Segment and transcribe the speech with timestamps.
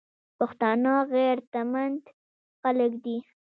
[0.37, 1.91] پښتانه غیرتمن
[2.61, 3.17] خلک دي.